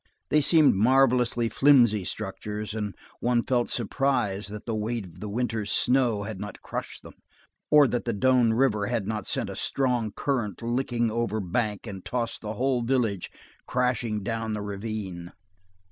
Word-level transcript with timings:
They 0.29 0.41
seemed 0.41 0.73
marvelously 0.73 1.47
flimsy 1.47 2.05
structures, 2.05 2.73
and 2.73 2.95
one 3.19 3.43
felt 3.43 3.69
surprise 3.69 4.47
that 4.47 4.65
the 4.65 4.73
weight 4.73 5.19
the 5.19 5.29
winter 5.29 5.63
snow 5.67 6.23
had 6.23 6.39
not 6.39 6.59
crushed 6.63 7.03
them, 7.03 7.13
or 7.69 7.87
that 7.87 8.05
the 8.05 8.11
Doane 8.13 8.53
River 8.53 8.87
had 8.87 9.07
not 9.07 9.27
sent 9.27 9.47
a 9.47 9.55
strong 9.55 10.11
current 10.11 10.63
licking 10.63 11.11
over 11.11 11.39
bank 11.39 11.85
and 11.85 12.03
tossed 12.03 12.41
the 12.41 12.53
whole 12.53 12.81
village 12.81 13.29
crashing 13.67 14.23
down 14.23 14.53
the 14.55 14.63
ravine. 14.63 15.33